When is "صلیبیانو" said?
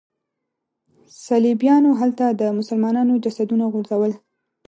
1.25-1.91